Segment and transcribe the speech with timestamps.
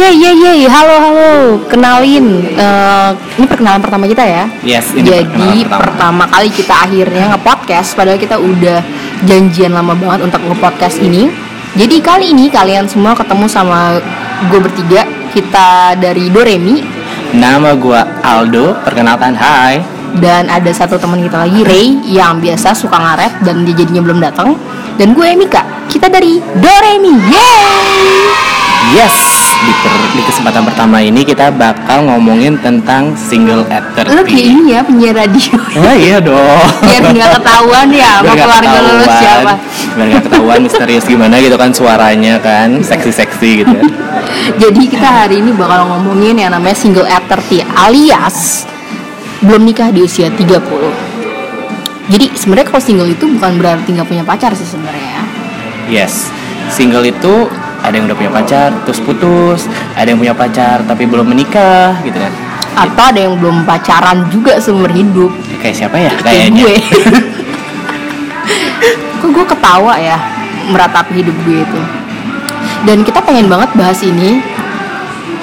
[0.00, 0.64] Yeay, yeay, yeay.
[0.64, 1.30] Halo, halo.
[1.68, 2.40] Kenalin.
[2.56, 4.48] eh, ini perkenalan pertama kita ya.
[4.64, 5.84] Yes, ini Jadi pertama.
[5.84, 8.80] pertama kali kita akhirnya nge-podcast padahal kita udah
[9.28, 11.28] janjian lama banget untuk nge-podcast ini.
[11.76, 14.00] Jadi kali ini kalian semua ketemu sama
[14.48, 15.04] gue bertiga.
[15.36, 16.80] Kita dari Doremi
[17.30, 19.84] Nama gua Aldo, perkenalkan hai.
[20.18, 24.18] dan ada satu teman kita lagi Ray yang biasa suka ngaret dan dia jadinya belum
[24.18, 24.56] datang.
[24.96, 25.60] Dan gue Mika.
[25.86, 27.14] Kita dari Doremi.
[27.28, 28.48] Yeay!
[28.90, 29.14] Yes,
[29.60, 34.28] di, per- di kesempatan pertama ini kita bakal ngomongin tentang single at Lu 30.
[34.28, 35.54] kayak ini ya penyiar radio.
[35.76, 36.64] Oh iya dong.
[36.88, 39.52] Biar nggak ketahuan ya sama keluarga lu siapa.
[39.96, 43.74] Biar nggak ketahuan misterius gimana gitu kan suaranya kan, seksi-seksi gitu.
[43.76, 43.84] ya.
[44.62, 48.64] Jadi kita hari ini bakal ngomongin yang namanya single at 30 alias
[49.44, 50.56] belum nikah di usia 30.
[52.10, 55.22] Jadi sebenarnya kalau single itu bukan berarti nggak punya pacar sih sebenarnya.
[55.86, 56.28] Yes,
[56.72, 57.46] single itu
[57.80, 59.64] ada yang udah punya pacar terus putus,
[59.96, 62.32] ada yang punya pacar tapi belum menikah gitu kan.
[62.76, 65.32] Atau ada yang belum pacaran juga seumur hidup.
[65.60, 66.12] Kayak siapa ya?
[66.22, 66.62] Kayak Kayaknya.
[66.62, 66.76] gue.
[69.20, 70.16] Kok gue ketawa ya
[70.70, 71.80] meratapi hidup gue itu.
[72.88, 74.40] Dan kita pengen banget bahas ini.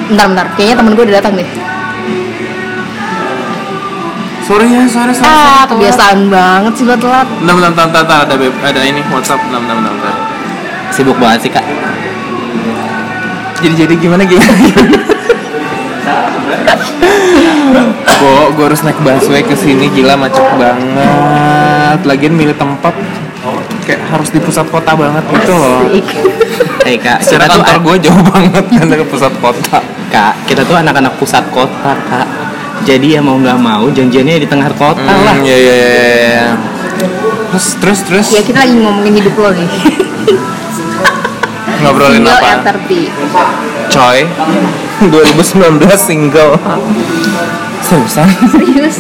[0.08, 0.48] Bentar, bentar.
[0.56, 1.50] Kayaknya temen gue udah datang deh.
[4.48, 5.28] Sorry ya, sorry, sorry.
[5.28, 5.68] Ah, sorry, telat.
[5.76, 7.28] kebiasaan banget sih lo telat.
[7.44, 8.36] Bentar, bentar, bentar, bentar, bentar, ada
[8.72, 10.16] ada ini WhatsApp, bentar, bentar, bentar.
[10.96, 11.68] Sibuk banget sih kak.
[13.58, 14.54] Jadi jadi gimana gimana?
[18.18, 22.00] Kok gue harus naik busway ke sini gila macet banget.
[22.06, 22.94] Lagian milih tempat
[23.88, 25.88] kayak harus di pusat kota banget gitu loh.
[26.84, 29.80] Hei kak, Secara kantor gue jauh banget kan dari pusat kota.
[30.08, 32.28] kak, kita tuh anak-anak pusat kota kak.
[32.86, 35.36] Jadi ya mau nggak mau janjiannya di tengah kota lah.
[35.36, 35.98] Hmm, ya, ya, ya,
[36.30, 36.48] ya.
[37.52, 39.70] Terus, terus, terus Ya kita lagi ngomongin hidup lo nih.
[41.88, 42.50] ngobrolin Single apa?
[42.52, 43.88] at 30.
[43.88, 44.20] Coy,
[45.80, 46.54] 2019 single.
[47.80, 48.28] Seriusan?
[48.52, 48.96] Serius?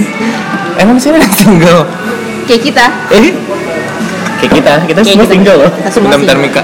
[0.77, 1.83] Emang sih ada single?
[2.45, 2.85] Kayak kita.
[3.11, 3.35] Eh,
[4.39, 5.33] kayak kita, kita Kayak semua kita.
[5.33, 5.71] single loh.
[5.73, 6.63] Kita semua Bentar-bentar single.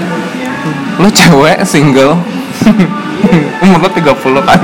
[0.94, 2.14] Lo cewek single
[3.64, 4.14] Umur lo 30
[4.46, 4.60] kan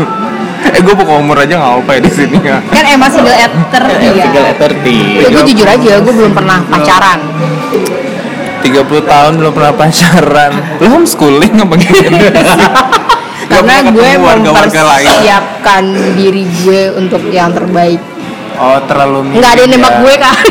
[0.71, 3.51] Eh gue buka umur aja gak apa ya di sini ya Kan emang single at
[3.51, 4.25] 30 ya.
[4.25, 5.19] Single at 30.
[5.19, 7.19] Ya, gue jujur aja, gue belum pernah pacaran
[8.61, 10.53] 30 tahun belum pernah pacaran.
[10.79, 12.17] Lo homeschooling apa gimana?
[13.51, 15.83] Gak Karena gue mempersiapkan
[16.15, 17.99] diri gue untuk yang terbaik.
[18.61, 20.01] Oh terlalu milih Nggak ada yang nembak ya.
[20.05, 20.45] gue kan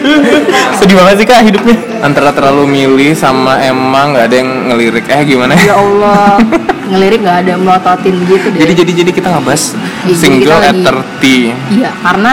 [0.78, 1.76] Sedih banget sih kak hidupnya.
[1.98, 5.04] Antara terlalu milih sama emang gak ada yang ngelirik.
[5.10, 5.58] Eh gimana?
[5.58, 6.38] Ya Allah.
[6.92, 8.60] Ngelirik gak ada melototin gitu deh.
[8.62, 10.84] Jadi jadi jadi kita ngebahas Iya, jadi single at lagi-
[11.18, 12.32] 30 Iya, karena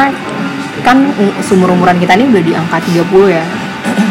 [0.79, 0.97] kan
[1.41, 3.43] seumur umuran kita ini udah di angka 30 ya.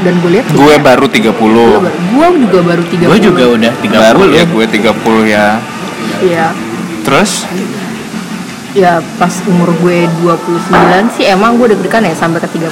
[0.04, 3.08] Dan gue lihat Gue baru 30 gue juga baru 30.
[3.08, 5.46] Gue juga udah 30 Baru ya gue 30 ya
[6.22, 6.46] Iya.
[7.06, 7.46] Terus
[8.76, 12.68] Ya pas umur gue 29 sih emang gue deg-degan ya sampai ke 30.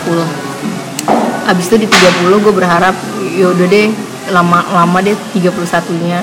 [1.50, 2.94] Abis itu di 30 gue berharap
[3.34, 3.90] yaudah deh
[4.30, 6.20] lama-lama deh 31-nya.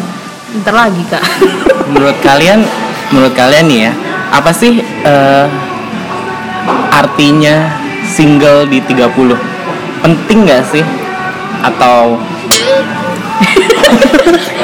[0.61, 1.23] Ntar lagi kak.
[1.91, 2.63] Menurut kalian,
[3.11, 3.91] menurut kalian nih ya,
[4.31, 5.47] apa sih eh,
[6.95, 7.75] artinya
[8.07, 9.52] single di 30?
[10.03, 10.83] Penting gak sih?
[11.63, 12.19] Atau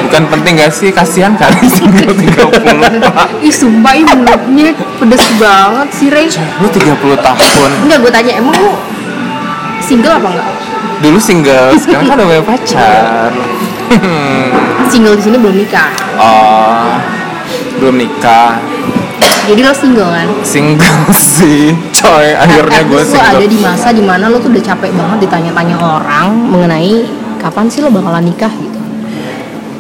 [0.04, 0.92] Bukan penting gak sih?
[0.92, 6.28] Kasihan kali single 30 Ih sumpah ini mulutnya pedes banget sih Ray.
[6.60, 6.92] Lu 30
[7.24, 8.76] tahun Enggak gue tanya emang lu
[9.80, 10.50] single apa enggak?
[11.00, 13.32] Dulu single, sekarang kan udah punya pacar
[14.92, 15.92] Single di sini belum nikah.
[16.20, 17.00] Oh
[17.80, 18.60] Belum nikah
[19.50, 20.28] Jadi lo single kan?
[20.46, 24.38] Single sih Coy, akhirnya At gue least lo ada single di masa di mana lo
[24.38, 27.10] tuh udah capek banget ditanya-tanya orang mengenai
[27.42, 28.78] kapan sih lo bakalan nikah gitu.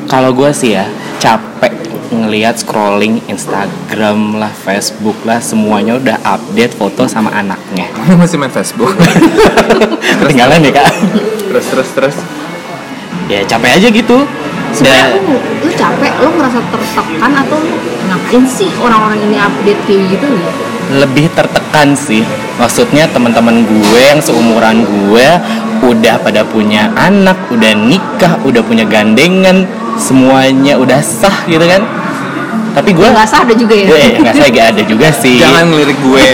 [0.09, 0.89] kalau gue sih ya
[1.21, 1.69] capek
[2.09, 7.85] ngelihat scrolling Instagram lah, Facebook lah, semuanya udah update foto sama anaknya.
[8.19, 8.97] Masih main Facebook
[10.25, 10.89] Ketinggalan ya kak?
[11.53, 12.17] Terus, terus, terus
[13.29, 14.25] Ya capek aja gitu.
[14.73, 15.35] Sebenarnya lo,
[15.65, 17.59] lo capek, lo ngerasa tertekan atau
[18.09, 20.51] ngapain sih orang-orang ini update kayak gitu gitu?
[20.89, 22.25] lebih tertekan sih.
[22.57, 25.27] Maksudnya teman-teman gue yang seumuran gue
[25.85, 29.69] udah pada punya anak, udah nikah, udah punya gandengan,
[30.01, 31.85] semuanya udah sah gitu kan.
[32.69, 33.85] Tapi gue Nggak sah ada juga ya?
[33.89, 35.37] gue nggak sah gak ada juga sih.
[35.41, 36.25] Jangan ngelirik gue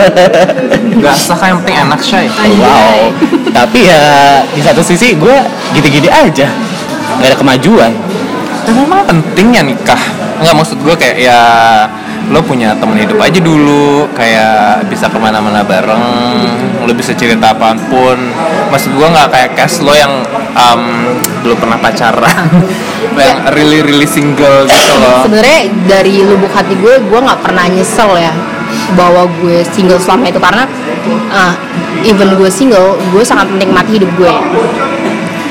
[1.02, 3.10] Gak sah kan yang penting enak Shay Wow.
[3.50, 4.02] Tapi ya
[4.50, 5.36] di satu sisi gue
[5.74, 6.46] gini-gini aja,
[7.18, 7.92] nggak ada kemajuan.
[8.60, 10.02] Tapi emang pentingnya nikah?
[10.38, 11.40] Enggak maksud gue kayak ya
[12.30, 14.06] Lo punya temen hidup aja dulu.
[14.14, 16.04] Kayak bisa ke mana-mana bareng.
[16.86, 18.18] Lo bisa cerita apa pun.
[18.70, 20.22] Maksud gue nggak kayak cash lo yang
[20.54, 20.82] um,
[21.42, 22.46] belum pernah pacaran.
[23.10, 25.26] Yang really really single gitu loh.
[25.26, 28.32] Sebenarnya dari lubuk hati gue gue nggak pernah nyesel ya
[28.94, 30.38] bahwa gue single selama itu.
[30.40, 30.64] Karena
[31.34, 31.52] uh,
[32.06, 34.32] even gue single gue sangat menikmati hidup gue.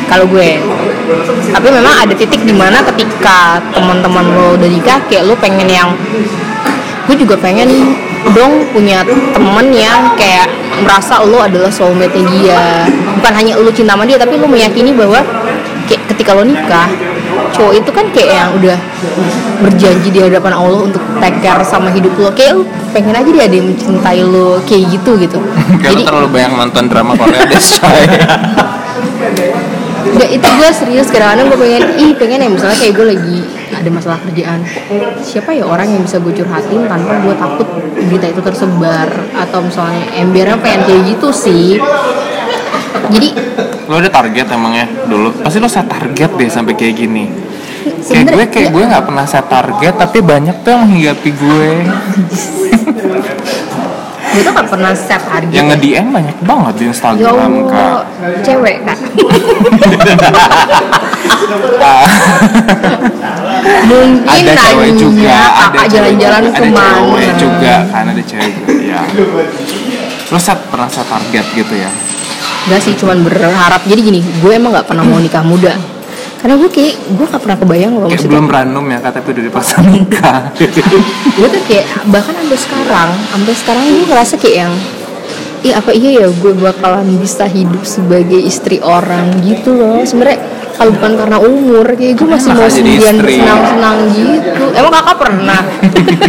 [0.08, 0.58] Kalau gue
[1.50, 5.90] tapi memang ada titik di mana ketika teman-teman lo udah nikah kayak lo pengen yang
[7.10, 7.98] gue juga pengen
[8.38, 9.02] dong punya
[9.34, 10.46] temen yang kayak
[10.86, 12.86] merasa lo adalah soulmate dia.
[13.20, 15.20] Bukan hanya lo cinta sama dia tapi lo meyakini bahwa
[15.90, 16.88] kayak ketika lo nikah
[17.50, 18.78] cowok itu kan kayak yang udah
[19.66, 22.30] berjanji di hadapan Allah untuk take care sama hidup lo.
[22.32, 22.64] Kayak lo
[22.94, 25.40] pengen aja dia ada yang mencintai lo kayak gitu gitu.
[25.82, 27.58] Kayak lu terlalu banyak nonton drama Korea deh
[30.00, 33.90] Nggak, itu gue serius kadang-kadang gue pengen ih pengen ya misalnya kayak gue lagi ada
[33.94, 34.60] masalah kerjaan
[35.22, 37.68] siapa ya orang yang bisa gue curhatin tanpa gue takut
[38.10, 41.78] berita itu tersebar atau misalnya embernya pengen kayak gitu sih
[43.10, 43.30] jadi
[43.90, 45.34] Lo ada target emangnya dulu?
[45.42, 47.26] Pasti lo set target deh sampai kayak gini.
[48.06, 51.72] Kayak gue kayak gue nggak pernah set target tapi banyak tuh yang menghinggapi gue.
[54.30, 58.02] gue tuh gak pernah set target Yang nge-DM banyak banget di Instagram Allah kak.
[58.46, 59.00] cewek kak
[63.90, 68.06] mungkin ada cewek nanya juga, ada kakak jalan-jalan juga, ada ke mana cewek juga, kan
[68.08, 68.72] ada cewek juga.
[68.80, 69.02] Ya.
[70.30, 71.92] Lo set pernah set target gitu ya?
[72.70, 73.82] Gak sih, cuman berharap.
[73.88, 75.74] Jadi gini, gue emang gak pernah mau nikah muda.
[76.40, 78.32] Karena gue kayak, gue gak pernah kebayang loh Kayak maksudnya.
[78.32, 80.40] belum random ya kata itu udah dipaksa nikah.
[81.36, 84.74] Gue tuh kayak, bahkan sampai sekarang, sampai sekarang gue ngerasa kayak yang,
[85.60, 90.40] Ih apa iya ya gue bakalan bisa hidup sebagai istri orang gitu loh Sebenernya
[90.72, 93.44] kalau bukan karena umur kayak gue masih mau sendirian istri.
[93.44, 95.60] bersenang-senang gitu Emang kakak pernah?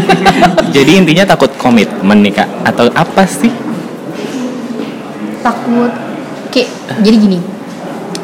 [0.74, 3.54] Jadi intinya takut komitmen nih kak atau apa sih?
[5.40, 5.92] Takut
[6.50, 6.68] Kayak,
[6.98, 7.38] jadi gini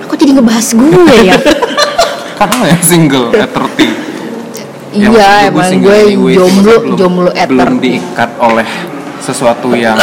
[0.02, 1.38] Kok jadi ngebahas gue ya?
[2.36, 4.04] Kan lo yang single at 30.
[4.96, 7.84] Ya, iya maksud emang single gue anyway, jomblo, belum- jomblo at Belum 30.
[7.84, 8.66] diikat oleh
[9.18, 9.96] sesuatu yang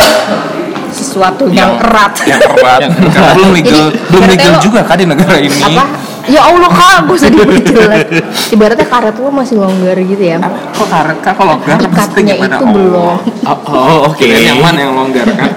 [0.93, 2.13] Sesuatu yang, erat.
[2.23, 2.81] yang erat.
[2.85, 5.57] Karena belum legal Jadi, belum legal lo- juga kan di negara ini.
[5.59, 5.85] Apa?
[6.23, 8.07] Ya Allah kak gue sedih jelek.
[8.55, 10.37] Ibaratnya karet lo masih longgar gitu ya.
[10.71, 11.33] Kok karet kak?
[11.33, 13.17] Kalau longgar ikatnya itu belum.
[13.43, 14.21] Oh, oh, oke.
[14.21, 15.49] Kirain yang mana yang longgar kan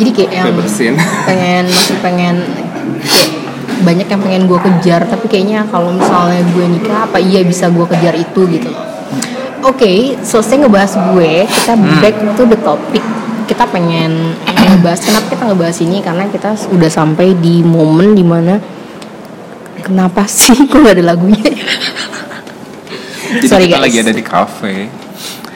[0.00, 0.94] jadi kayak yang bebersin
[1.28, 2.72] pengen masih pengen kayak
[3.80, 7.86] banyak yang pengen gue kejar tapi kayaknya kalau misalnya gue nikah apa iya bisa gue
[7.86, 8.84] kejar itu gitu loh
[9.60, 13.04] Oke, selesai ngebahas gue, kita back to the topic.
[13.44, 18.56] Kita pengen ngebahas kenapa kita ngebahas ini karena kita udah sampai di momen di mana
[19.84, 21.44] kenapa sih kok gak ada lagunya?
[23.36, 23.84] jadi Sorry kita guys.
[23.84, 24.74] lagi ada di cafe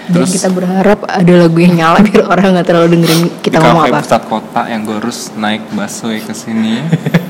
[0.04, 3.64] Dan terus kita berharap ada lagu yang nyala biar orang nggak terlalu dengerin kita di
[3.64, 3.98] ngomong apa.
[4.04, 6.84] pusat kota yang gue harus naik busway ke sini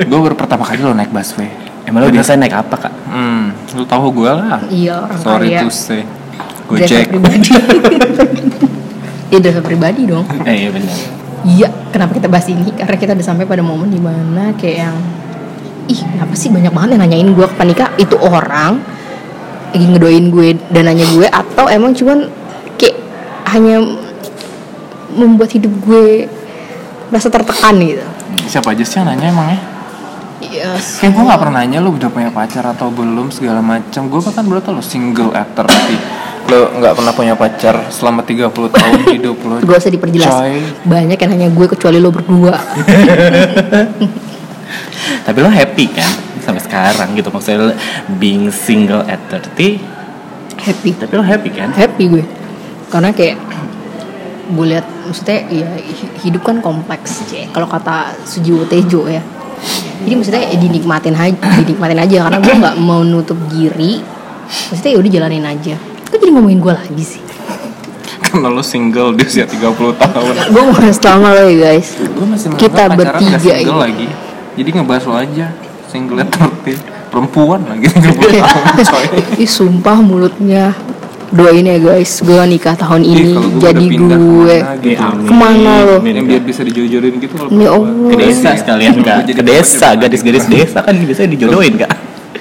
[0.00, 1.48] gue baru pertama kali lo naik busway
[1.80, 2.92] Emang lo biasa naik apa kak?
[3.08, 3.44] hmm
[3.74, 5.60] lu tahu gue lah Iya orang sorry kaya.
[5.62, 6.02] to say
[6.70, 7.50] Driver Gojek pribadi.
[9.30, 10.26] Iya driver pribadi dong.
[10.42, 10.96] Eh iya benar.
[11.40, 12.66] Iya, kenapa kita bahas ini?
[12.74, 14.96] Karena kita udah sampai pada momen di mana kayak yang
[15.86, 18.82] ih kenapa sih banyak banget yang nanyain gue kapan nikah itu orang
[19.70, 22.26] lagi ngedoain gue dan nanya gue atau emang cuman
[22.74, 22.98] kayak
[23.50, 23.82] hanya
[25.10, 26.26] membuat hidup gue
[27.08, 28.06] merasa tertekan gitu.
[28.44, 29.60] Siapa aja sih yang nanya emangnya
[30.40, 31.04] Yes.
[31.04, 34.08] Kayak gue gak pernah nanya lo udah punya pacar atau belum segala macam.
[34.08, 38.48] Gue bahkan baru tau lo single at 30 Lo gak pernah punya pacar selama 30
[38.72, 40.32] tahun hidup lo Gak usah diperjelas.
[40.32, 40.64] Coy.
[40.88, 42.56] Banyak yang nanya gue kecuali lo berdua.
[45.28, 47.74] Tapi lo happy kan sampai sekarang gitu maksudnya lo
[48.16, 49.76] being single at 30
[50.56, 50.90] Happy.
[50.92, 51.68] tapi lo happy kan?
[51.72, 52.24] happy gue
[52.88, 53.36] karena kayak
[54.50, 57.22] gue lihat maksudnya ya hi- hidup kan kompleks.
[57.50, 59.22] Kalau kata Sujiwo Tejo ya.
[60.00, 62.16] Jadi maksudnya ya dinikmatin aja dinikmatin aja.
[62.26, 64.00] Karena gue nggak mau nutup diri.
[64.70, 65.74] Maksudnya ya udah jalanin aja.
[66.10, 67.22] Kok jadi ngomongin gue lagi sih?
[68.20, 69.58] Karena lo single di usia 30
[69.96, 70.34] tahun.
[70.54, 71.98] Gue tau sama lo ya guys.
[71.98, 73.84] Gue masih Kita bertiga single ini.
[73.86, 74.06] lagi?
[74.58, 75.46] Jadi ngebahas lo aja.
[75.90, 79.04] Single 30 Perempuan lagi 30 tahun coy.
[79.42, 80.70] Ih sumpah mulutnya
[81.30, 84.90] doain ya guys gue nikah tahun Ih, ini kalau gue jadi gue ke mana gitu.
[84.90, 85.24] Ya amin.
[85.24, 85.96] Ke mana lo?
[85.96, 86.26] Yang Kak.
[86.26, 87.68] biar bisa dijodohin gitu kalau Ya.
[87.70, 88.10] Allah.
[88.10, 91.92] ke desa sekalian kak Jadi ke desa gadis-gadis desa kan biasanya dijodohin kak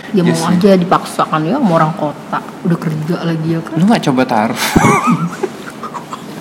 [0.10, 3.86] ya Yes, mau aja dipaksakan ya sama orang kota udah kerja lagi ya kan Lu
[3.86, 4.62] gak coba taruh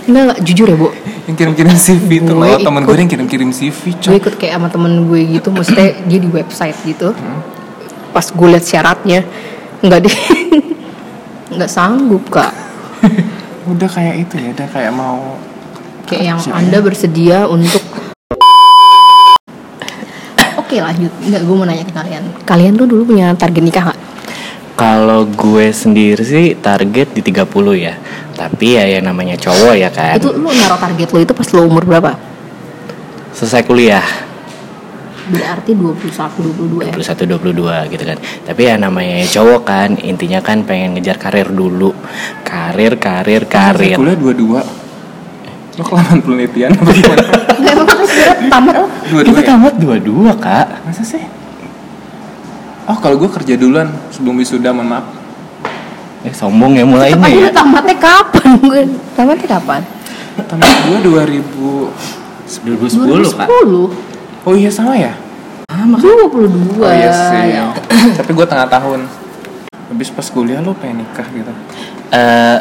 [0.08, 0.88] Enggak, enggak, jujur ya, Bu.
[1.28, 4.56] Yang kirim-kirim CV tuh Gue lo Temen gue yang kirim-kirim CV Gue coy ikut kayak
[4.56, 7.12] sama temen gue gitu, maksudnya dia di website gitu.
[7.12, 7.44] Hmm.
[8.08, 9.20] Pas gue liat syaratnya,
[9.78, 10.16] enggak deh.
[11.48, 12.52] Enggak sanggup, Kak.
[13.72, 15.36] Udah kayak itu ya Udah kayak mau
[16.08, 16.56] Kayak yang Siapa?
[16.56, 17.84] Anda bersedia untuk
[20.60, 24.00] oke lanjut nggak gue mau nanya ke kalian kalian tuh dulu punya target nikah nggak
[24.78, 27.44] Kalau gue sendiri sih target di 30
[27.76, 27.98] ya.
[28.38, 30.16] Tapi ya yang namanya cowok ya kan.
[30.16, 32.14] itu lu naruh target lo itu pas lo umur berapa
[33.34, 34.06] Selesai kuliah
[35.28, 37.28] berarti 21 22 ya 21
[37.88, 38.18] 22 gitu kan.
[38.48, 41.92] Tapi ya namanya cowok kan intinya kan pengen ngejar karir dulu.
[42.42, 43.96] Karir, karir, karir.
[43.96, 44.60] Kuliah dua-dua.
[45.78, 47.22] Lo kelamaan penelitian apa gimana?
[47.54, 49.46] Enggak emang kan sebenarnya tamat lo Dua-dua Kita ya?
[49.46, 50.66] tamat dua-dua, Kak.
[50.82, 51.22] Masa sih?
[52.88, 55.06] Oh kalau gue kerja duluan sebelum wisuda, mohon maaf.
[56.24, 57.52] Eh sombong ya mulainya Tapi ya.
[57.52, 58.48] tamatnya kapan?
[58.58, 58.82] Gue
[59.14, 59.80] tamatnya kapan?
[60.48, 61.38] Tamat gue 2000
[62.64, 63.48] 2010, Kak.
[64.44, 65.12] 2010 Oh iya sama ya?
[65.68, 67.54] 22 Oh iya sih.
[67.54, 67.66] ya.
[68.14, 69.00] Tapi gue tengah tahun.
[69.88, 71.52] Habis pas kuliah lo pengen nikah gitu.
[72.08, 72.56] eh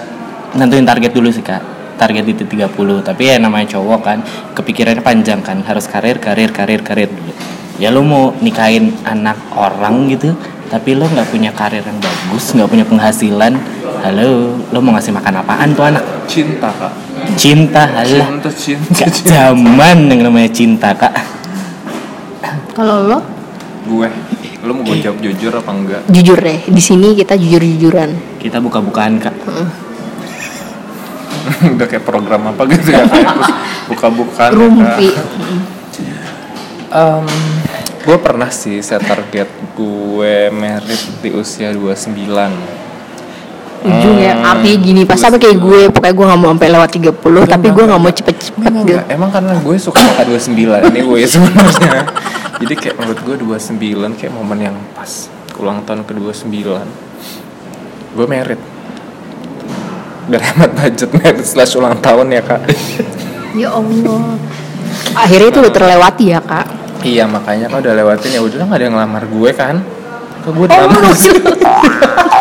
[0.53, 1.59] nentuin target dulu sih kak
[1.95, 2.67] target itu 30
[2.99, 4.19] tapi ya namanya cowok kan
[4.51, 7.31] kepikirannya panjang kan harus karir karir karir karir dulu
[7.79, 10.35] ya lu mau nikahin anak orang gitu
[10.67, 13.53] tapi lo nggak punya karir yang bagus nggak punya penghasilan
[14.03, 16.91] halo lo mau ngasih makan apaan tuh anak Cinta kak.
[17.39, 18.87] cinta halah Cinta cinta.
[18.93, 19.31] Gak cinta.
[19.31, 21.15] zaman yang namanya cinta kak
[22.73, 23.19] Kalau lo
[23.87, 24.09] Gue.
[24.67, 26.01] Lo mau gue jawab jujur apa enggak?
[26.11, 28.39] jujur deh, di sini kita jujur-jujuran.
[28.41, 29.35] kita buka-bukaan kak
[31.77, 33.31] Udah kayak program apa gitu ya kayak
[33.87, 34.49] buka-bukan.
[34.51, 35.09] Rumpi.
[36.91, 37.27] Um,
[38.03, 42.76] gue pernah sih set target gue merit di usia 29
[43.79, 47.13] Ujung ya, artinya gini, pas sampai kayak gue, pokoknya gue gak mau sampai lewat 30,
[47.45, 48.97] tapi gue gak mau cepet-cepet Enggak, gitu.
[48.97, 49.03] enggak.
[49.07, 50.57] Emang karena gue suka angka 29
[50.89, 52.01] ini gue sebenarnya.
[52.61, 53.77] Jadi kayak menurut gue 29
[54.17, 56.49] kayak momen yang pas ulang tahun ke 29.
[58.13, 58.57] Gue merit.
[60.25, 62.61] Biar hemat budget merit slash ulang tahun ya kak.
[63.53, 64.35] Ya Allah.
[65.13, 66.67] Akhirnya itu udah terlewati ya kak.
[66.99, 69.75] iya makanya kan udah lewatin ya udah nggak ada yang ngelamar gue kan.
[70.43, 70.89] Kok gue Oh,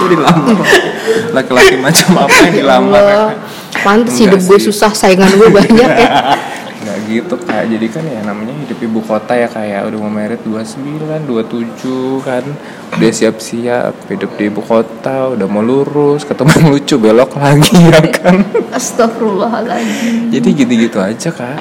[0.00, 0.56] gue dilamar.
[1.30, 3.02] Laki-laki macam apa yang dilamar?
[3.04, 3.24] ya?
[3.80, 6.10] Pantes Enggak hidup gue susah, saingan gue banyak ya.
[6.80, 10.40] nggak gitu kak jadi kan ya namanya hidup ibu kota ya kayak udah mau merit
[10.40, 11.76] 29, 27
[12.24, 12.40] kan
[12.96, 18.00] udah siap-siap hidup di ibu kota udah mau lurus ketemu yang lucu belok lagi ya
[18.00, 18.40] kan
[18.72, 20.32] Astagfirullahaladzim.
[20.32, 21.60] jadi gitu-gitu aja kak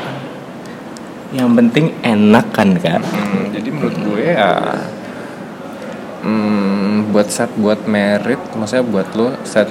[1.36, 4.56] yang penting enak kan kak Hmm, jadi menurut gue ya
[6.30, 9.70] hmm, buat set buat merit maksudnya buat lo set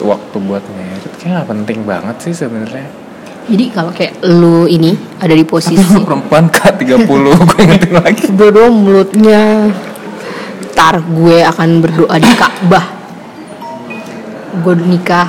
[0.00, 2.88] waktu buat merit kayak nggak penting banget sih sebenarnya.
[3.48, 4.92] Jadi kalau kayak lu ini
[5.24, 7.08] ada di posisi perempuan kak 30
[7.48, 8.24] gue ingetin lagi.
[8.28, 9.72] Dodo mulutnya.
[10.76, 12.86] Ntar gue akan berdoa di Ka'bah.
[14.60, 15.28] Gue nikah.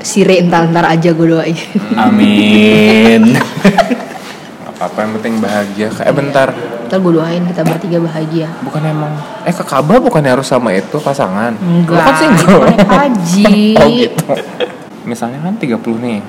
[0.00, 1.58] Sire entar-entar aja gue doain.
[2.00, 3.36] Amin
[4.78, 5.90] apa apa yang penting bahagia.
[5.90, 6.48] Kayak bentar.
[6.86, 8.46] Ntar gue doain kita bertiga bahagia.
[8.62, 9.10] Bukan emang.
[9.42, 11.50] Eh ke Ka'bah bukan harus sama itu pasangan?
[11.58, 12.46] Enggak, kan single.
[12.46, 13.74] Itu kan naik haji.
[13.82, 14.30] Oh gitu.
[15.02, 16.22] Misalnya kan 30 nih.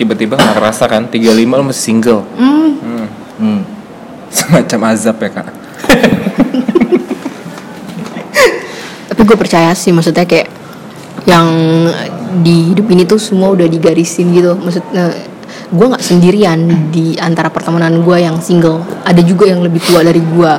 [0.00, 2.24] Tiba-tiba nggak kerasa kan 35 lo masih single.
[2.40, 3.06] Hmm, hmm.
[3.36, 3.60] hmm.
[4.32, 5.52] semacam azab ya kak.
[9.12, 10.48] Tapi gue percaya sih maksudnya kayak
[11.28, 11.48] Yang
[12.40, 14.56] di hidup ini tuh semua udah digarisin gitu.
[14.56, 15.27] Maksudnya
[15.68, 18.84] gue nggak sendirian di antara pertemanan gue yang single.
[19.04, 20.52] Ada juga yang lebih tua dari gue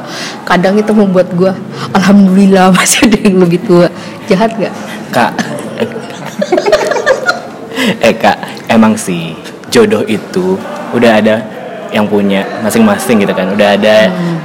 [0.45, 1.51] kadang itu membuat gue
[1.93, 3.87] alhamdulillah masih ada yang lebih tua.
[4.29, 4.73] Jahat gak
[5.09, 5.33] Kak.
[7.79, 9.33] Eh kak Emang sih
[9.71, 10.59] Jodoh itu
[10.91, 11.58] Udah ada
[11.89, 13.47] Yang punya Masing-masing gitu kan.
[13.53, 13.95] Udah ada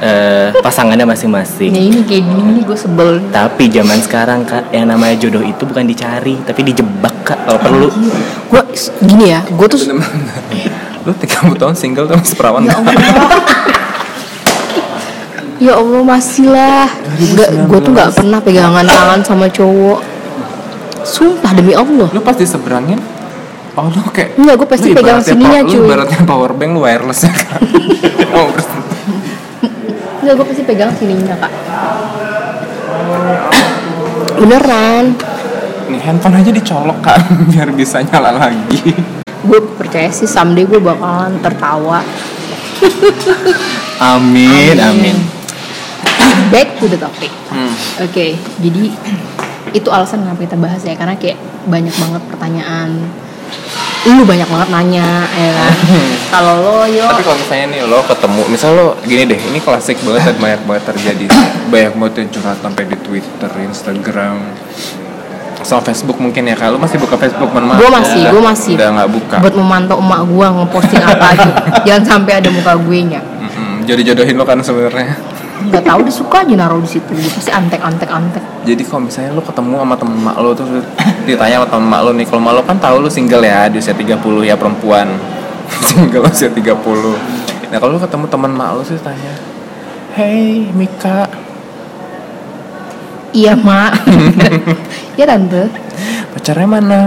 [0.00, 1.70] eh, Pasangannya masing-masing.
[1.72, 3.20] Nah ini kayak gini nih gue sebel.
[3.32, 7.88] Tapi zaman sekarang kak Yang namanya jodoh itu bukan dicari Tapi dijebak kak Kalau perlu.
[8.48, 8.62] Gue
[9.04, 9.80] gini ya Gue tuh
[11.04, 12.64] lo 30 tahun single tuh masih perawan.
[12.64, 12.94] Ya Allah.
[15.60, 16.88] Ya Allah masih lah.
[17.16, 20.00] Nggak, Gue tuh gak pernah pegangan tangan sama cowok.
[21.04, 22.08] Sumpah demi Allah.
[22.08, 22.96] Lo pas diseberangin
[23.74, 25.82] oh lo kayak Enggak, gue pasti lu pegang sininya, pa- lu cuy.
[25.82, 27.60] ibaratnya power bank lu wireless ya kan?
[28.34, 28.50] Oh,
[30.18, 31.52] Enggak gue pasti pegang sininya kak.
[34.34, 35.04] Beneran.
[35.84, 37.20] Nih handphone aja dicolok kan
[37.52, 38.94] biar bisa nyala lagi.
[39.44, 42.00] Gue percaya sih someday gue bakalan tertawa.
[44.16, 44.76] Amin.
[44.76, 45.16] Amin.
[46.50, 47.30] Back to the topic.
[47.48, 47.70] Hmm.
[48.00, 48.84] Oke, jadi
[49.70, 52.90] itu alasan kenapa kita bahas ya karena kayak banyak banget pertanyaan.
[54.04, 55.72] Lu banyak banget nanya, ya kan?
[56.34, 59.96] Kalau lo yo Tapi kalau misalnya nih lo ketemu, misal lo gini deh, ini klasik
[60.04, 61.24] banget dan banyak banget terjadi,
[61.72, 64.36] banyak banget yang curhat sampai di Twitter, Instagram.
[65.64, 67.80] Soal Facebook mungkin ya kalau masih buka Facebook mohon maaf.
[67.80, 68.74] Gue masih, Udah- gue masih.
[68.76, 69.36] Udah nggak buka.
[69.40, 71.50] Buat memantau emak gue ngeposting apa aja.
[71.88, 73.20] Jangan sampai ada muka gue nya.
[73.24, 75.16] Mm-mm, Jodoh-jodohin lo kan sebenarnya.
[75.54, 77.14] Gak tahu dia suka aja naruh di situ.
[77.14, 78.42] Dia pasti antek antek antek.
[78.66, 80.70] Jadi kalau misalnya lo ketemu sama temen mak lo terus
[81.24, 83.78] ditanya sama temen mak lo nih, kalau mak lo kan tahu lo single ya di
[83.78, 85.08] usia 30 ya perempuan.
[85.88, 86.74] single usia 30.
[87.70, 89.34] Nah, kalau lo ketemu temen mak lo sih tanya,
[90.18, 91.30] "Hey, Mika,
[93.34, 93.92] Iya mak.
[95.18, 95.70] Iya tante.
[96.34, 97.02] pacarnya mana?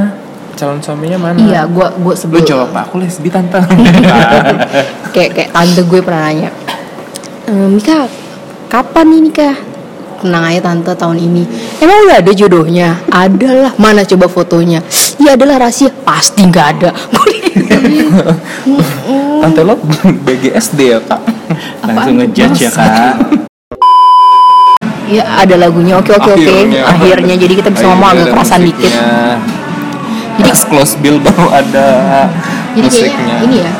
[0.55, 3.59] Calon suaminya mana?" Iya, gue Lo sebelum jawab, "Aku lesbi, Tante."
[5.15, 6.51] kayak kayak tante gue pernah nanya
[7.47, 8.05] e, Mika
[8.67, 9.55] kapan nih nikah
[10.17, 11.43] tenang aja tante tahun ini.
[11.79, 12.97] Emang udah ada jodohnya?
[13.07, 14.81] Ada lah mana coba fotonya?
[15.21, 15.93] Ya adalah rahasia.
[16.03, 16.89] Pasti nggak ada.
[19.41, 19.77] Tante lo
[20.25, 21.21] BGSD ya, Kak?
[21.85, 23.15] Langsung ngejudge ya kak.
[25.07, 25.95] ya ada lagunya.
[26.01, 26.43] Oke oke oke.
[26.43, 26.83] Akhirnya.
[26.83, 27.35] akhirnya.
[27.39, 28.89] Jadi kita bisa ngomong agak kerasan musiknya.
[28.89, 28.91] dikit.
[30.37, 31.87] Jadi- Pas close bill baru ada
[32.77, 33.35] jadi musiknya.
[33.41, 33.71] ini ya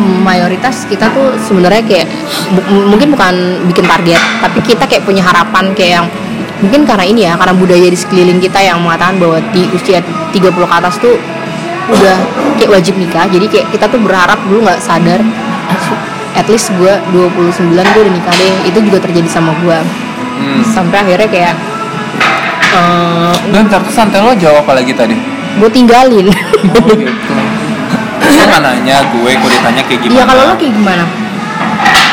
[0.00, 2.06] mayoritas kita tuh sebenarnya kayak
[2.50, 6.06] bu- mungkin bukan bikin target tapi kita kayak punya harapan kayak yang
[6.60, 10.00] mungkin karena ini ya karena budaya di sekeliling kita yang mengatakan bahwa di usia
[10.32, 11.16] 30 ke atas tuh
[11.90, 12.16] udah
[12.54, 15.20] kayak wajib nikah jadi kayak kita tuh berharap dulu nggak sadar
[16.32, 19.78] at least gue 29 gue udah nikah deh itu juga terjadi sama gue
[20.40, 20.64] Hmm.
[20.64, 21.52] sampai akhirnya kayak
[22.70, 25.12] eh Dan terus santai lo jawab apa lagi tadi?
[25.52, 27.34] gue tinggalin Oh gitu.
[28.50, 30.16] Nggak nanya gue, kok ditanya kayak gimana?
[30.16, 31.04] iya kalau lo kayak gimana?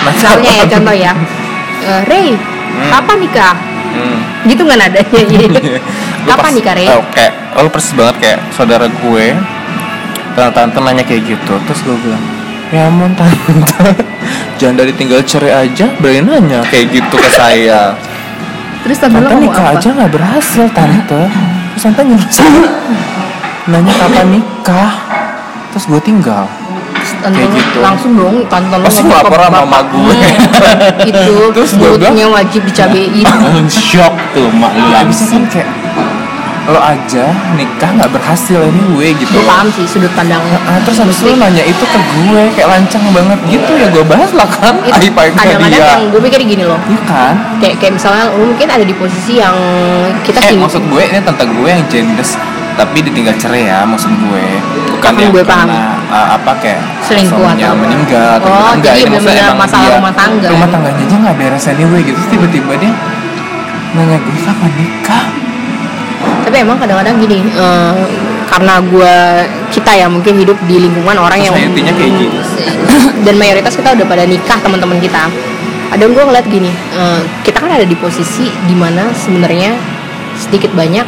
[0.05, 1.13] Misalnya ya contoh ya.
[1.79, 2.29] Eh, Ray
[2.67, 2.91] Hmm.
[2.93, 3.55] kapan nikah?
[3.87, 4.19] Hmm.
[4.45, 8.85] gitu nggak nadanya jadi Lu kapan nikah Ray Oh, kayak lo persis banget kayak saudara
[8.85, 9.25] gue
[10.31, 11.53] tante-tante nanya kayak gitu.
[11.65, 12.21] Terus gue bilang
[12.67, 14.03] ya ampun tante
[14.59, 17.95] jangan dari tinggal cerai aja berani nanya kayak gitu ke saya.
[18.83, 19.79] Terus tante tante nikah apa?
[19.79, 21.21] aja nggak berhasil tante.
[21.73, 22.61] Terus tante nyuruh saya
[23.71, 24.91] nanya kapan nikah
[25.77, 26.49] terus gue tinggal.
[27.21, 27.79] Tante kayak lo gitu.
[27.85, 30.09] langsung dong tante lo Pasti ke ngelaporan sama mama gue.
[30.09, 33.25] "Hmm, itu Terus gue bilang- wajib dicabein.
[33.69, 35.29] Shock tuh mak lu langsung.
[35.29, 35.69] kan kayak
[36.67, 39.29] lo aja nikah nggak berhasil anyway gitu.
[39.31, 42.67] Gue paham sih sudut pandangnya Ah, terus habis itu lo nanya itu ke gue kayak
[42.67, 44.75] lancang banget gitu ya gue bahas lah kan.
[44.81, 45.93] Itu aib aibnya kadang-kadang dia.
[45.93, 46.81] yang gue pikir gini loh.
[46.89, 47.33] Iya kan?
[47.61, 49.55] Kayak kayak misalnya lo mungkin ada di posisi yang
[50.25, 52.33] kita eh kini maksud gue ini tante gue yang jendes
[52.77, 54.45] tapi ditinggal cerai ya maksud gue
[54.93, 55.65] bukan yang gue paham.
[55.65, 58.93] karena uh, apa kayak Selingkuh atau- meninggal atau Oh, enggak.
[58.95, 60.47] Jadi maksudnya bener-bener emang masalah dia rumah tangga.
[60.53, 62.15] rumah tangganya aja nggak beres anyway gitu.
[62.15, 62.91] Terus tiba-tiba dia
[63.91, 65.25] nanya gue kapan nikah?
[66.45, 67.95] Tapi emang kadang-kadang gini eh,
[68.45, 69.13] karena gue
[69.69, 72.37] kita ya mungkin hidup di lingkungan orang yang Terus intinya kayak gitu.
[73.25, 75.27] Dan mayoritas kita udah pada nikah teman-teman kita.
[75.87, 79.73] Kadang gue ngeliat gini eh, kita kan ada di posisi di mana sebenarnya
[80.37, 81.05] sedikit banyak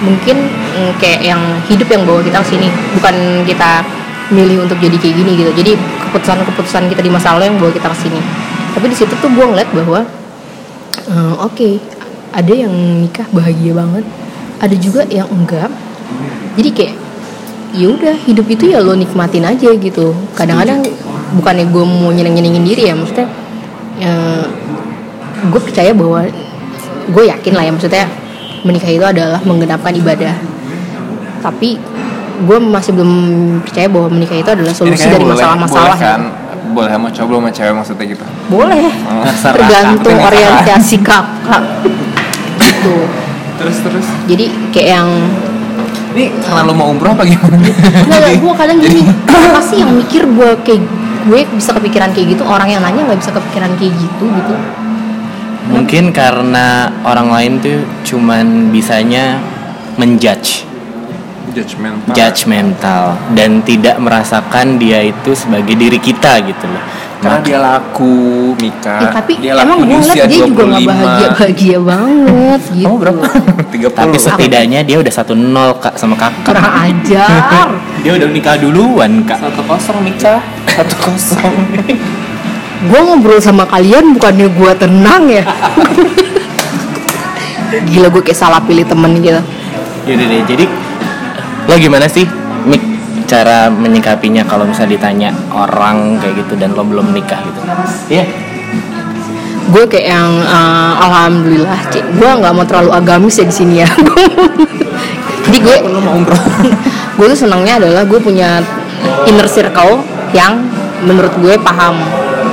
[0.00, 3.84] mungkin mm, kayak yang hidup yang bawa kita ke sini bukan kita
[4.30, 5.50] milih untuk jadi kayak gini gitu.
[5.52, 5.72] Jadi
[6.06, 8.20] keputusan-keputusan kita di masa lalu yang bawa kita ke sini.
[8.70, 10.06] Tapi di situ tuh gue ngeliat bahwa
[11.10, 11.68] eh, oke
[12.30, 12.70] ada yang
[13.02, 14.04] nikah bahagia banget
[14.62, 15.70] ada juga yang enggak.
[16.54, 16.94] Jadi kayak
[17.70, 20.14] ya udah hidup itu ya lo nikmatin aja gitu.
[20.38, 20.86] Kadang-kadang
[21.38, 23.26] bukannya gue mau nyeneng nyenengin diri ya maksudnya
[25.48, 26.28] gue percaya bahwa
[27.10, 28.06] gue yakin lah ya maksudnya
[28.62, 30.34] menikah itu adalah menggenapkan ibadah.
[31.40, 31.80] Tapi
[32.40, 33.12] gue masih belum
[33.64, 36.20] percaya bahwa menikah itu adalah solusi dari boleh- masalah-masalah boleh kan?
[36.70, 38.24] Boleh sama cowok belum sama cewek maksudnya gitu?
[38.46, 38.84] Boleh.
[39.26, 39.54] Terserah.
[39.58, 41.62] tergantung orientasi kakak
[42.60, 42.96] gitu.
[43.60, 44.06] Terus terus.
[44.28, 45.08] Jadi kayak yang
[46.10, 47.54] ini karena lo mau umroh apa gimana?
[47.58, 49.02] Nggak, gue kadang gini.
[49.30, 50.82] apa sih yang mikir gue kayak
[51.28, 52.42] gue bisa kepikiran kayak gitu?
[52.46, 54.54] Orang yang nanya nggak bisa kepikiran kayak gitu gitu
[55.70, 56.66] Mungkin karena
[57.02, 59.38] orang lain tuh cuman bisanya
[59.94, 60.66] menjudge,
[61.50, 62.10] judgmental.
[62.10, 63.04] Judgmental.
[63.32, 66.82] Dan tidak merasakan dia itu sebagai diri kita gitu loh.
[67.20, 68.16] karena Maka- dia laku
[68.56, 68.96] Mika.
[68.96, 70.88] Ya tapi dia emang laku di gue ngeliat dia juga nggak 25.
[70.88, 72.80] bahagia bahagia banget gitu.
[72.80, 73.24] kamu berapa
[73.76, 76.48] 30 tapi setidaknya dia udah satu nol kak sama kakak.
[76.48, 77.68] kurang ajar.
[78.00, 79.36] Dia udah nikah duluan kak.
[79.36, 80.40] satu kosong Mika.
[80.64, 81.54] Satu kosong
[82.80, 85.44] gue ngobrol sama kalian bukannya gue tenang ya?
[87.92, 89.40] Gila gue kayak salah pilih temen gitu.
[90.08, 90.64] Yaudah deh, jadi
[91.68, 92.24] lo gimana sih
[92.64, 92.82] Mik
[93.28, 97.60] cara menyikapinya kalau misalnya ditanya orang kayak gitu dan lo belum nikah gitu?
[98.10, 98.24] Iya.
[99.70, 103.88] gue kayak yang eh, alhamdulillah gue nggak mau terlalu agamis ya di sini ya.
[105.46, 105.76] Jadi gue
[107.20, 108.58] gue tuh senangnya adalah gue punya
[109.30, 110.02] inner circle
[110.34, 110.58] yang
[111.06, 112.02] menurut gue paham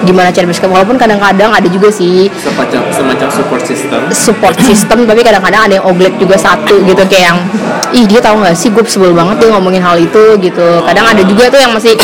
[0.06, 2.30] gimana cara basic walaupun kadang-kadang ada juga sih.
[2.38, 4.00] Semacam semacam support system.
[4.14, 7.38] Support system tapi kadang-kadang ada yang oglek juga satu gitu kayak yang
[7.96, 8.70] ih dia tahu nggak sih?
[8.70, 10.68] Gue sebel banget dia ngomongin hal itu gitu.
[10.86, 11.98] Kadang ada juga tuh yang masih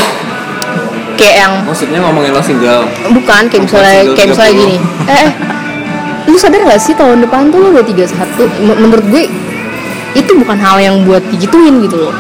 [1.20, 2.84] kayak yang maksudnya ngomongin lo single.
[3.14, 4.62] Bukan kayak misalnya kayak misalnya 30.
[4.64, 4.78] gini.
[5.06, 5.32] Eh, eh
[6.24, 9.24] lu sadar gak sih tahun depan tuh lu udah 31 M- menurut gue
[10.16, 12.16] itu bukan hal yang buat digituin gitu loh.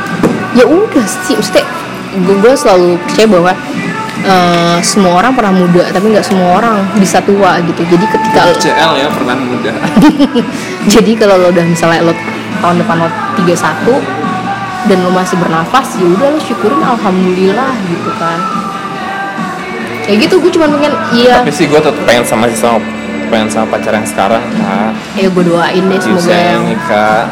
[0.53, 1.33] Ya udah sih
[2.13, 3.51] gue, gue selalu percaya bahwa
[4.23, 7.81] eh, semua orang pernah muda tapi nggak semua orang bisa tua gitu.
[7.83, 9.71] Jadi ketika CL ya pernah muda.
[10.93, 12.13] Jadi kalau lo udah misalnya lo
[12.63, 13.09] tahun depan lo
[13.43, 18.39] 31 dan lo masih bernafas ya udah lo syukurin alhamdulillah gitu kan.
[20.03, 21.43] Kayak gitu gue cuma pengen iya.
[21.43, 22.79] Tapi sih gue tetap pengen sama si sama
[23.31, 24.91] pengen sama pacar yang sekarang kak.
[25.15, 27.27] Ya gue doain deh semoga yang nikah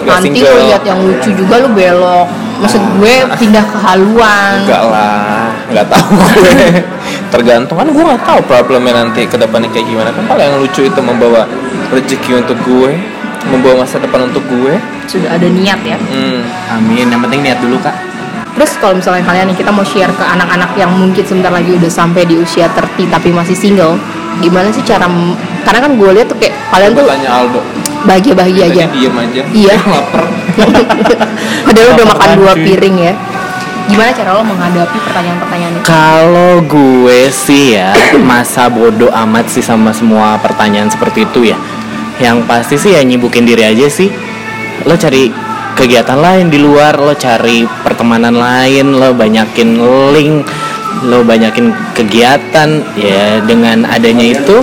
[0.00, 2.28] nanti lo lihat yang lucu juga lo belok.
[2.60, 6.82] Maksud gue pindah ke haluan enggak lah nggak tahu gue
[7.30, 10.82] tergantung kan gue nggak tahu problemnya nanti ke depannya kayak gimana kan kalau yang lucu
[10.82, 11.46] itu membawa
[11.94, 12.92] rezeki untuk gue
[13.48, 14.76] membawa masa depan untuk gue
[15.08, 16.40] sudah ada niat ya hmm.
[16.76, 17.08] Amin.
[17.08, 17.96] Yang penting niat dulu kak.
[18.50, 21.88] terus kalau misalnya kalian nih kita mau share ke anak-anak yang mungkin sebentar lagi udah
[21.88, 23.96] sampai di usia 30 tapi masih single
[24.42, 25.06] gimana sih cara
[25.64, 27.60] karena kan gue lihat tuh kayak kalian tuh tanya Aldo
[28.04, 29.76] bahagia-bahagia aja tadi diem aja Iya.
[29.92, 30.24] lapar
[31.66, 33.12] Padahal udah makan dua piring ya.
[33.90, 35.82] Gimana cara lo menghadapi pertanyaan-pertanyaan itu?
[35.82, 37.90] Kalau gue sih ya
[38.22, 41.58] masa bodoh amat sih sama semua pertanyaan seperti itu ya.
[42.22, 44.06] Yang pasti sih ya nyibukin diri aja sih.
[44.86, 45.34] Lo cari
[45.74, 49.82] kegiatan lain di luar, lo cari pertemanan lain, lo banyakin
[50.14, 50.46] link,
[51.10, 54.62] lo banyakin kegiatan ya dengan adanya itu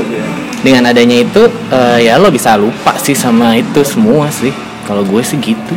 [0.63, 4.55] dengan adanya itu eh, ya lo bisa lupa sih sama itu semua sih.
[4.87, 5.75] Kalau gue sih gitu.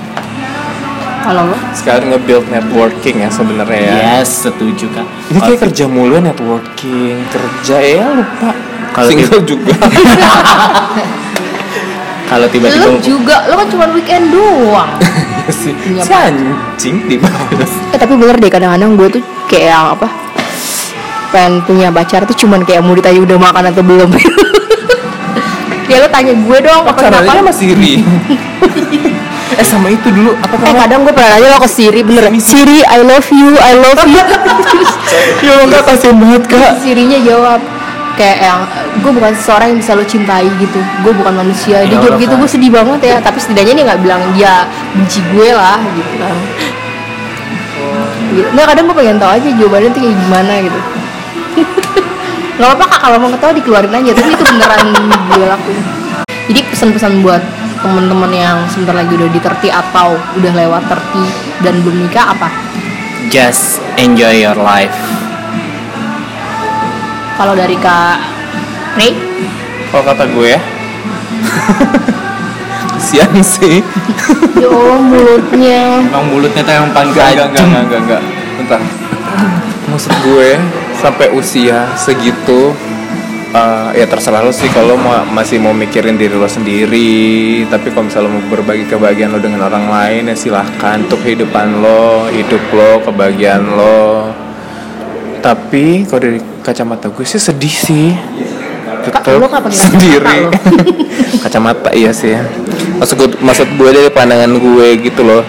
[1.20, 1.56] Kalau lo?
[1.70, 5.06] sekali nge-build networking ya sebenarnya ya Yes, setuju kak.
[5.28, 8.50] ini kayak kerja mulu ya, networking kerja ya lupa
[8.90, 9.74] Kalau single juga
[12.30, 14.90] Kalau tiba-tiba Lo juga, lo kan cuma weekend doang.
[15.40, 19.72] Iya sih Punya si anjing di bawah eh tapi bener deh kadang-kadang gue tuh kayak
[19.72, 20.06] yang apa?
[21.33, 24.11] Pengen punya pacar tuh cuman kayak mau ditanya udah makan atau belum.
[25.90, 27.50] ya lo tanya gue dong apa caranya kenapa?
[29.50, 30.32] Sama Siri eh sama itu dulu.
[30.38, 32.24] Apa Eh kadang gue pernah nanya lo ke Siri bener.
[32.38, 32.78] Siri.
[32.86, 34.22] I love you I love you.
[35.42, 36.78] Ya enggak kasihan banget kak.
[36.86, 37.58] Sirinya jawab
[38.14, 38.60] kayak yang
[39.02, 40.78] gue bukan seseorang yang bisa lo cintai gitu.
[41.02, 41.82] Gue bukan manusia.
[41.82, 43.16] Dia Ya jawab gitu gue sedih banget ya.
[43.18, 46.36] Tapi setidaknya dia nggak bilang dia benci gue lah gitu kan.
[48.30, 48.46] Gitu.
[48.54, 50.78] nggak kadang gue pengen tahu aja jawabannya tuh kayak gimana gitu.
[52.60, 54.10] Nggak apa-apa kak kalau mau ketawa dikeluarin aja.
[54.14, 54.86] Tapi itu beneran
[55.34, 55.84] gue lakuin.
[56.46, 57.42] Jadi pesan-pesan buat
[57.81, 62.49] temen-temen yang sebentar lagi udah di 30 atau udah lewat 30 dan belum nikah apa?
[63.33, 64.95] Just enjoy your life.
[67.40, 68.21] kalau dari kak
[69.01, 69.16] Ray
[69.88, 70.61] kalau kata gue ya.
[73.01, 73.81] Kasihan sih.
[74.61, 76.05] Ya Allah mulutnya.
[76.05, 78.23] Emang mulutnya tuh yang paling enggak enggak enggak enggak enggak.
[78.61, 78.81] Bentar
[79.90, 80.55] maksud gue
[81.03, 82.71] sampai usia segitu
[83.50, 88.06] eh, ya terserah lo sih kalau mau masih mau mikirin diri lo sendiri tapi kalau
[88.06, 92.90] misalnya mau berbagi kebahagiaan lo dengan orang lain ya silahkan untuk kehidupan lo hidup lo
[93.02, 94.30] kebahagiaan lo.
[95.40, 98.12] Tapi kalau dari kacamata gue sih sedih sih.
[99.00, 99.24] Tetap
[99.72, 100.52] sendiri.
[100.52, 100.60] Kacamata
[101.48, 102.36] kacamata iya sih.
[103.00, 105.42] Maksud gue maksud gue dari pandangan gue gitu loh.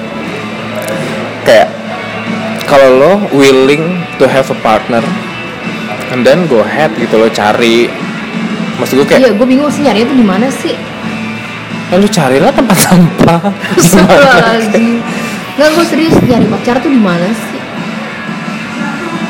[1.43, 1.69] Kayak
[2.71, 5.03] kalau lo willing to have a partner
[6.11, 7.87] and then go ahead gitu lo cari.
[8.77, 10.75] Maksud gue kayak Iya, gue bingung sih nyarinya tuh di mana sih?
[11.91, 13.39] ya lu carilah tempat sampah.
[13.79, 15.03] Astagfirullahaladzim.
[15.59, 17.59] Nggak, gue serius nyari pacar tuh di mana sih?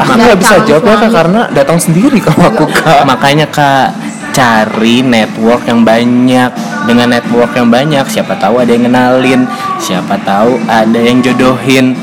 [0.02, 3.02] aku Nggak bisa jawab ya kak karena datang sendiri kalau aku kak.
[3.06, 3.98] Makanya kak
[4.34, 6.50] cari network yang banyak.
[6.86, 9.46] Dengan network yang banyak siapa tahu ada yang kenalin
[9.78, 11.94] siapa tahu ada yang jodohin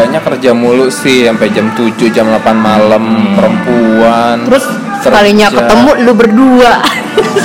[0.00, 3.04] banyak kerja mulu sih sampai jam 7 jam 8 malam
[3.36, 4.64] perempuan Terus
[4.98, 5.58] sekalinya kerja.
[5.60, 6.72] ketemu lu berdua.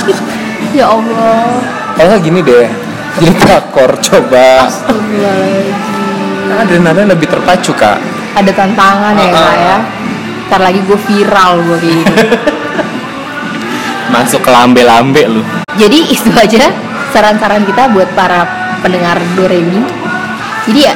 [0.78, 1.60] ya Allah.
[1.92, 2.66] kalau nggak gini deh
[3.16, 5.74] jadi prakor coba Astagfirullahaladzim.
[6.46, 7.96] Kan adrenalin lebih terpacu kak
[8.34, 9.56] Ada tantangan ya Ah, kak ah.
[9.58, 9.76] ya.
[10.46, 12.12] Ntar lagi gue viral gue kayak gitu.
[14.14, 15.42] masuk ke lambe-lambe lu
[15.76, 16.72] Jadi itu aja
[17.10, 18.44] saran-saran kita buat para
[18.78, 19.80] pendengar Doremi.
[20.64, 20.94] Jadi ya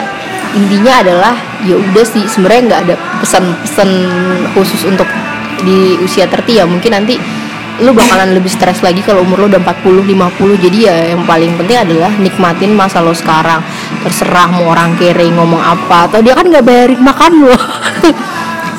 [0.56, 3.90] intinya adalah ya udah sih sebenarnya nggak ada pesan-pesan
[4.56, 5.06] khusus untuk
[5.62, 6.64] di usia 30 ya.
[6.66, 7.14] Mungkin nanti
[7.80, 11.56] lu bakalan lebih stres lagi kalau umur lu udah 40 50 jadi ya yang paling
[11.56, 13.64] penting adalah nikmatin masa lo sekarang.
[14.04, 17.56] Terserah mau orang kere ngomong apa atau dia kan nggak bayarin makan lo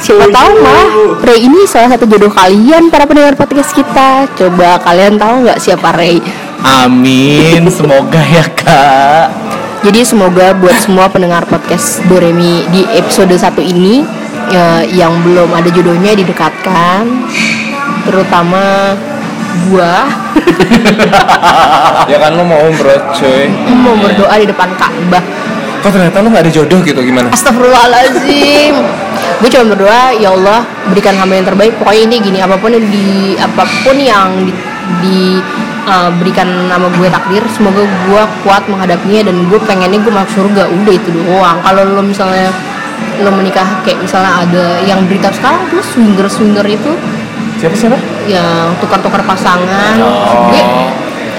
[0.01, 0.85] siapa tahu mah
[1.21, 4.29] Ray ini salah satu jodoh kalian para pendengar podcast kita.
[4.37, 6.21] Coba kalian tahu nggak siapa Ray
[6.61, 9.40] Amin, semoga ya kak.
[9.81, 14.05] Jadi semoga buat semua pendengar podcast Doremi di episode 1 ini
[14.53, 17.09] ya, yang belum ada jodohnya didekatkan
[18.05, 18.93] terutama
[19.69, 20.05] gua.
[22.09, 23.47] Ya kan lu mau umroh cuy.
[23.71, 25.23] Mau berdoa di depan Ka'bah.
[25.81, 27.31] Kok ternyata lu nggak ada jodoh gitu gimana?
[27.31, 28.73] Astagfirullahaladzim.
[29.41, 31.73] Gue cuma berdoa Ya Allah berikan hamba yang terbaik.
[31.81, 34.53] Pokoknya ini gini Apa pun yang di Apa pun yang di,
[35.01, 35.19] di,
[35.87, 40.69] uh, Berikan nama gue takdir Semoga gue kuat menghadapinya Dan gue pengennya gue masuk surga.
[40.69, 41.57] Udah itu doang.
[41.61, 42.49] Kalau lo misalnya
[43.21, 46.91] Lo menikah kayak misalnya ada Yang berita sekarang tuh Swinger-swinger itu.
[47.61, 47.97] Siapa siapa?
[48.25, 49.97] Yang tukar-tukar pasangan.
[50.49, 50.89] Gue-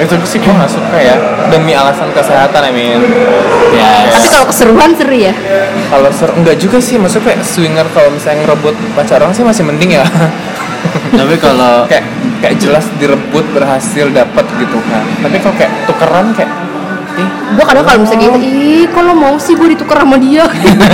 [0.01, 1.17] itu sih gue nggak suka ya.
[1.53, 3.01] Demi alasan kesehatan I mean.
[3.77, 5.31] Ya, Tapi kalau keseruan seru ya.
[5.93, 6.97] Kalau ser enggak juga sih.
[6.97, 10.05] Maksudnya kayak swinger kalau misalnya ngerebut pacar orang sih masih mending ya.
[11.13, 12.09] Tapi kalau kayak
[12.43, 16.51] kayak jelas direbut berhasil dapat gitu kan tapi kalau kayak tukeran kayak
[17.15, 20.49] ih Gue kadang kalau misalnya gitu Ih kalau mau sih gue ditukar sama dia?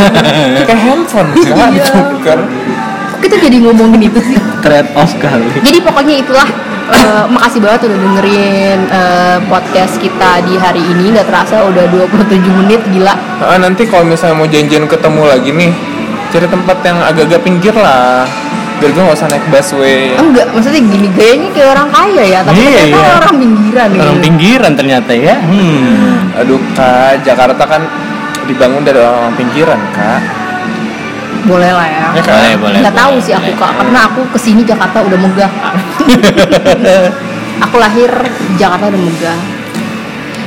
[0.66, 1.86] Kayak handphone kan Iya.
[1.86, 2.38] ditukar.
[3.14, 4.34] Kok kita jadi ngomongin itu sih?
[4.58, 5.46] Trade off kali.
[5.62, 6.48] Jadi pokoknya itulah
[6.90, 11.14] eh, makasih banget udah dengerin eh, podcast kita di hari ini.
[11.14, 13.14] Nggak terasa udah 27 menit gila.
[13.38, 15.70] Ah, nanti kalau misalnya mau janjian ketemu lagi nih
[16.28, 18.26] cari tempat yang agak-agak pinggir lah
[18.78, 22.56] biar gue nggak usah naik busway enggak maksudnya gini gayanya kayak orang kaya ya tapi
[22.56, 23.16] Iya, ternyata iya.
[23.18, 25.34] orang pinggiran nih Orang pinggiran ternyata ya.
[25.40, 26.14] Hmm.
[26.34, 27.82] aduh kak Jakarta kan
[28.44, 30.20] dibangun dari orang pinggiran kak
[31.40, 32.22] boleh lah ya Ya?
[32.24, 32.78] Boleh, boleh.
[32.80, 33.58] nggak tahu boleh, sih aku boleh.
[33.58, 35.74] kak karena aku ke sini Jakarta udah megah Kak.
[37.64, 38.10] aku lahir
[38.54, 39.38] Jakarta udah megah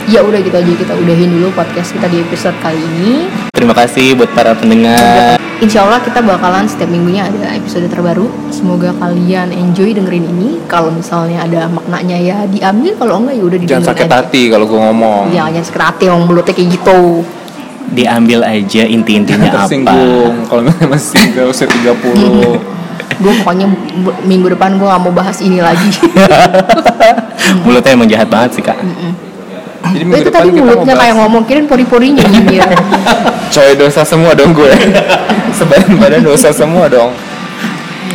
[0.08, 4.16] ya udah gitu aja kita udahin dulu podcast kita di episode kali ini Terima kasih
[4.16, 5.36] buat para pendengar.
[5.60, 8.32] Insya Allah kita bakalan setiap minggunya ada episode terbaru.
[8.50, 10.64] Semoga kalian enjoy dengerin ini.
[10.72, 14.18] Kalau misalnya ada maknanya ya diambil, kalau enggak ya udah didengerin jangan sakit aja.
[14.24, 17.00] hati kalau gue ngomong Jangan jangan sakit hati, emang mulutnya kayak gitu.
[17.92, 19.58] Diambil aja inti-intinya apa.
[19.68, 22.72] tersinggung kalau misalnya masih single usia 30
[23.22, 23.68] Gue pokoknya
[24.26, 25.92] minggu depan gue gak mau bahas ini lagi.
[27.68, 28.80] Mulutnya emang jahat banget sih kak.
[29.92, 32.64] Jadi minggu itu depan tadi kita mau mulutnya kayak ngomong kirim pori-porinya nyindir.
[33.54, 34.72] coy dosa semua dong gue
[35.58, 37.12] sebadan badan dosa semua dong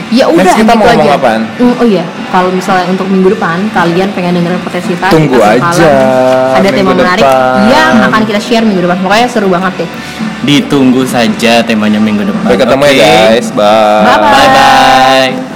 [0.06, 1.18] ya udah Next kita gitu mau ngomong aja.
[1.18, 1.42] apaan?
[1.58, 5.90] Mm, oh iya, kalau misalnya untuk minggu depan kalian pengen dengerin podcast kita, Tunggu aja
[6.54, 7.66] ada tema menarik depan.
[7.66, 9.02] yang akan kita share minggu depan.
[9.02, 9.88] Pokoknya seru banget deh.
[10.42, 12.38] Ditunggu saja temanya minggu depan.
[12.40, 13.66] sampai ketemu ya guys bye
[14.06, 14.30] Bye-bye.
[14.30, 15.55] Bye bye.